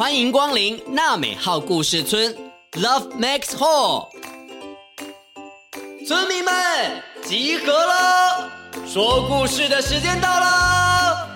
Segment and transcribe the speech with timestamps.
[0.00, 2.34] 欢迎光临娜美号故事村
[2.72, 4.08] ，Love Max Hall。
[6.08, 6.54] 村民们
[7.22, 8.50] 集合了，
[8.86, 11.28] 说故事的时间到了。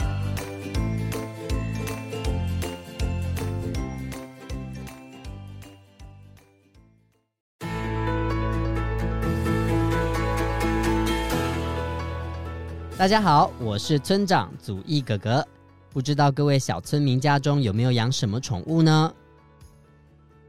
[12.96, 15.46] 大家好，我是村长祖义哥哥。
[15.94, 19.14] 不知道各位小村民家中有没有养什么宠物呢？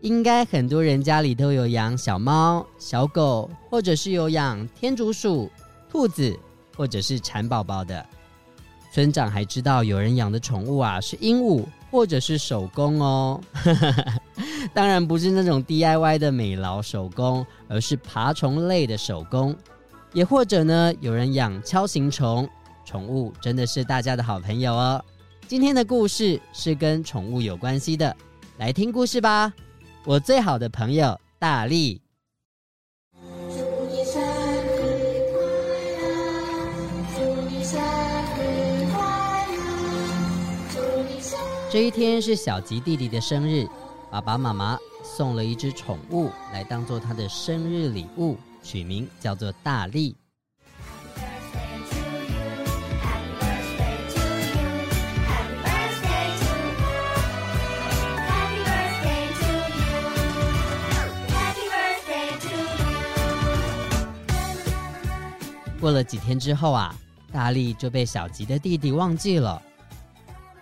[0.02, 5.48] 应该很多人家里都有养小猫、小狗，或者是有养天竺鼠、
[5.88, 6.36] 兔子，
[6.76, 8.04] 或者是蚕宝宝的。
[8.92, 13.40] 村长还知道有人养的宠物啊是鹦鹉，或者是手工哦。
[14.74, 19.56] 当然不是那种 DIY 的美劳手工，而是爬虫类的手工。
[20.12, 22.50] 也或者呢，有人养锹形虫，
[22.84, 25.06] 宠物真的是大家的好朋友哦。
[25.48, 28.16] 今天的故事是跟宠物有关系的，
[28.58, 29.54] 来听故事吧。
[30.04, 32.02] 我最好的朋友大力。
[41.72, 43.68] 这一天是小吉弟弟的生日，
[44.10, 48.36] 爸爸妈妈送了一只宠物来当做他的生日礼物。
[48.64, 50.16] 取名叫做大力。
[65.86, 66.96] 过了几天之后啊，
[67.32, 69.62] 大力就被小吉的弟弟忘记了。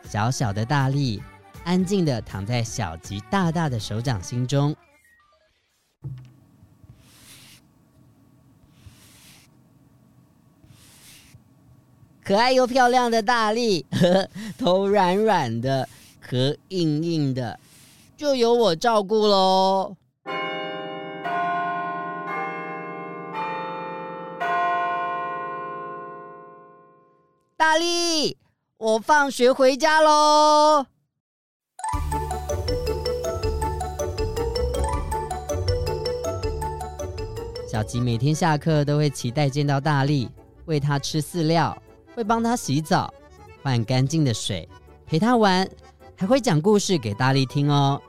[0.04, 1.24] 小小的大力
[1.64, 4.76] 安静地躺在小吉大大的手掌心中。
[12.22, 15.88] 可爱又漂亮的大力，呵呵，头软软的，
[16.20, 17.58] 壳硬硬的，
[18.18, 19.96] 就由我照顾喽。
[27.66, 28.36] 大力，
[28.78, 30.86] 我放学回家喽。
[37.66, 40.30] 小吉每天下课都会期待见到大力，
[40.66, 41.82] 喂他吃饲料。
[42.14, 43.14] 会帮他洗澡，
[43.62, 44.68] 换干净的水，
[45.06, 45.66] 陪他玩，
[46.18, 48.02] 还会讲故事给大力听哦。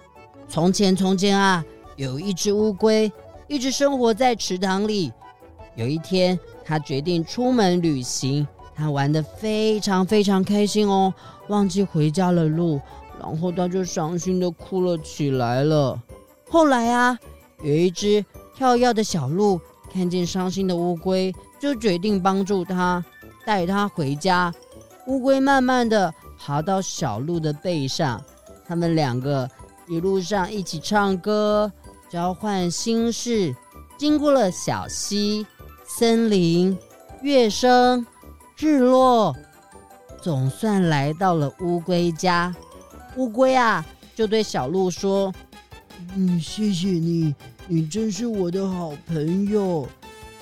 [0.48, 1.64] 从前，从前啊，
[1.94, 3.10] 有一只乌龟，
[3.46, 5.12] 一直生活在池塘里。
[5.76, 8.44] 有一天，他决定出门旅行，
[8.74, 11.12] 他玩得非常非常开心哦，
[11.48, 12.80] 忘记回家的路，
[13.20, 16.00] 然后他就伤心地哭了起来了。
[16.50, 17.18] 后来啊，
[17.62, 18.24] 有一只
[18.56, 19.60] 跳跃的小鹿
[19.92, 23.04] 看见伤心的乌龟，就决定帮助他。
[23.46, 24.54] 带它回家，
[25.06, 28.24] 乌龟慢慢地爬到小鹿的背上，
[28.66, 29.46] 他们两个
[29.86, 31.70] 一路上一起唱歌，
[32.08, 33.54] 交换心事，
[33.98, 35.46] 经过了小溪、
[35.84, 36.74] 森林、
[37.20, 38.06] 月声、
[38.56, 39.36] 日落，
[40.22, 42.54] 总算来到了乌龟家。
[43.16, 43.84] 乌龟啊，
[44.14, 45.32] 就对小鹿说
[46.16, 47.34] ：“嗯，谢谢你，
[47.66, 49.88] 你真是我的好朋友。”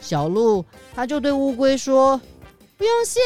[0.01, 0.65] 小鹿
[0.95, 2.21] 他就对乌龟说。
[2.77, 3.21] 不用谢，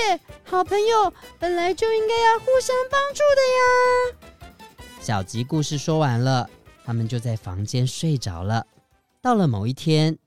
[0.44, 4.86] 好朋友本来就应该要互相帮助的呀。
[5.00, 6.48] 小吉故事说完了，
[6.84, 8.66] 他们就在房间睡着了。
[9.22, 10.19] 到了某一天，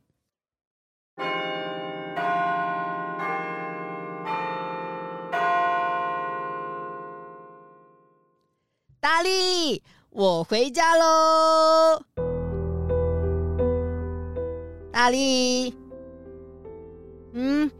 [10.20, 12.04] 我回家喽。
[14.92, 15.74] 大力，
[17.32, 17.72] 嗯。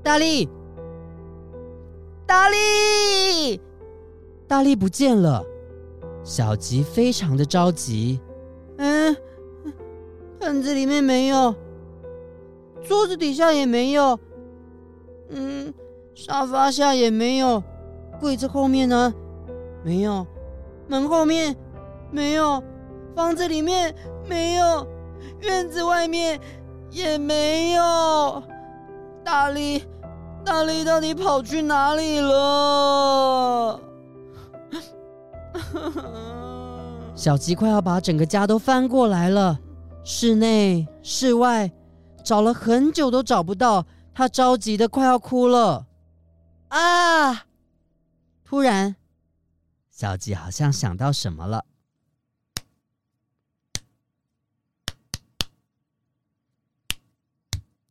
[0.00, 0.48] 大力，
[2.24, 3.60] 大力，
[4.46, 5.44] 大力不见了！
[6.22, 8.20] 小吉非常的着急。
[8.76, 9.16] 嗯，
[10.38, 11.52] 盆子里面没有，
[12.84, 14.16] 桌子底下也没有，
[15.30, 15.74] 嗯，
[16.14, 17.60] 沙发下也没有，
[18.20, 19.12] 柜子后面呢？
[19.82, 20.24] 没有，
[20.88, 21.56] 门后面
[22.10, 22.62] 没有，
[23.14, 23.94] 房子里面
[24.28, 24.86] 没有，
[25.40, 26.40] 院子外面
[26.90, 28.42] 也没有。
[29.24, 29.82] 大力。
[30.44, 33.80] 大力到底跑去哪里了？
[37.16, 39.58] 小鸡快要把整个家都翻过来了，
[40.04, 41.72] 室内、室外，
[42.22, 45.86] 找了很久都找不到，它着急的快要哭了。
[46.68, 47.46] 啊！
[48.44, 48.94] 突然，
[49.94, 51.64] 小吉好像想到什么了。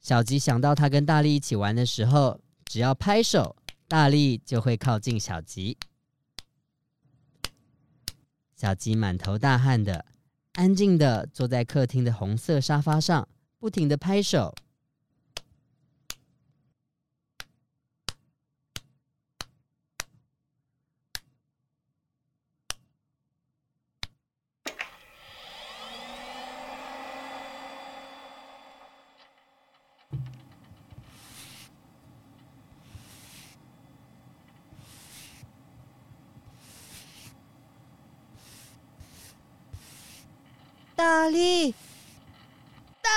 [0.02, 3.56] 小吉想到他跟大力一起玩的时候，只要拍手，
[3.88, 5.78] 大力就会靠近小吉。
[8.54, 10.06] 小鸡满头大汗的，
[10.56, 13.26] 安静的坐在客厅的红色沙发上，
[13.58, 14.54] 不停的拍手。
[40.95, 41.74] 大力，
[43.01, 43.10] 大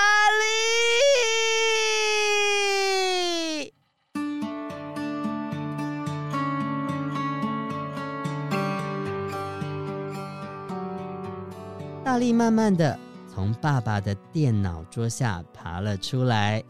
[3.60, 3.74] 力！
[12.02, 12.98] 大力慢慢的
[13.32, 16.64] 从爸爸的电脑桌下爬了出来。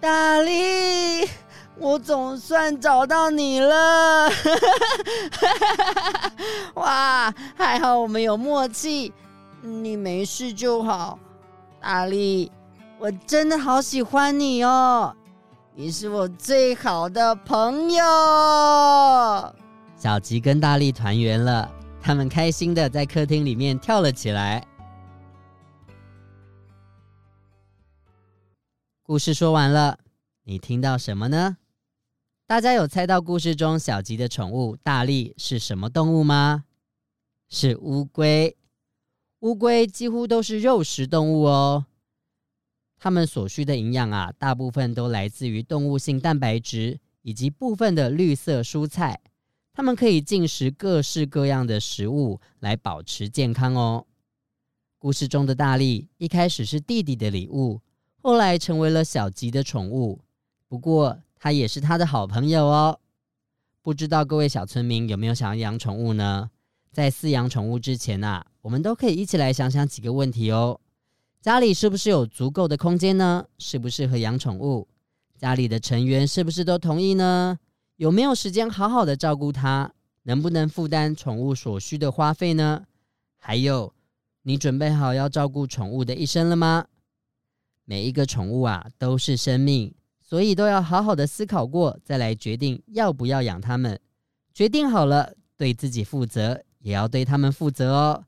[0.00, 1.28] 大力，
[1.76, 4.30] 我总算找到你了！
[6.74, 9.12] 哇，还好我们有默契。
[9.64, 11.16] 你没事就好，
[11.80, 12.50] 大力，
[12.98, 15.14] 我真的好喜欢你哦，
[15.76, 18.04] 你是我最好的朋友。
[19.96, 24.66] 小吉跟大力团圆了，他们开心的在客厅里面跳了起来。
[29.04, 29.96] 故事说完了，
[30.42, 31.56] 你听到什么呢？
[32.48, 36.64] 大家有猜到故事中小吉的宠物大力是什么动物吗？
[37.48, 38.56] 是乌龟。
[39.42, 41.84] 乌龟几乎都是肉食动物哦，
[42.96, 49.20] 它们所需的营养啊，大部分都来自于动物性蛋白质以及部分的绿色蔬菜。
[49.72, 54.06] 它们可以进食各式各样的食物来保持健康哦。
[55.00, 57.80] 故事中的大力一开始是弟弟的礼物，
[58.22, 60.20] 后来成为了小吉的宠物。
[60.68, 63.00] 不过，它也是他的好朋友哦。
[63.82, 66.48] 不知道各位小村民有没有想要养宠物呢？
[66.92, 70.80] 在饲养宠物之前啊，我们都可以一起来想想几个问题哦。
[71.40, 73.44] 家里是不是有足够的空间呢？
[73.58, 74.86] 适不适合养宠物？
[75.36, 77.58] 家里的成员是不是都同意呢？
[77.96, 79.92] 有没有时间好好的照顾它？
[80.22, 82.84] 能不能负担宠物所需的花费呢？
[83.36, 83.92] 还有，
[84.42, 86.86] 你准备好要照顾宠物的一生了吗？
[87.84, 93.98] 每一个宠物啊，都是生命，所以都要好好的思考过，再来决定要不要养它们。
[94.54, 96.62] 决定好了，对自己负责。
[96.78, 98.24] 也要对他们负责哦，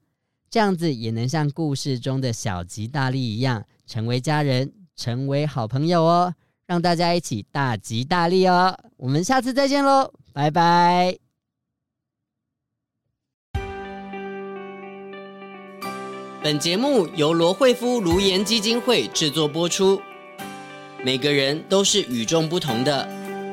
[0.55, 6.33] 这样子也能像故事中的小吉大利一样，成为家人，成为好朋友哦。
[6.69, 8.79] 让大家一起大吉大利哦！
[8.97, 11.19] 我们下次再见喽，拜拜。
[16.41, 20.00] 本节目由罗慧夫卢颜基金会制作播出。
[21.05, 23.09] 每个人都是与众不同的，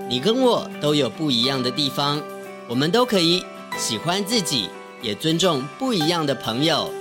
[0.08, 2.22] 你跟我都有不一样的地方，
[2.70, 3.44] 我们都可以
[3.76, 4.70] 喜欢自己。
[5.02, 7.01] 也尊重不一样的朋友。